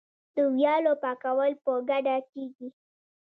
د 0.35 0.37
ویالو 0.55 0.93
پاکول 1.03 1.51
په 1.63 1.71
ګډه 1.89 2.15
کیږي. 2.31 2.67